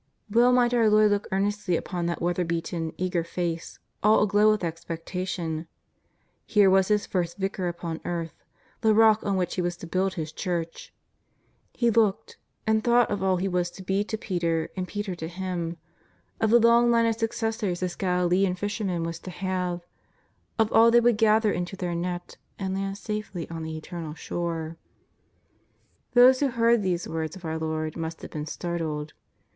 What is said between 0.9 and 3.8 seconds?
look earnestly upon that weather beaten, eager face,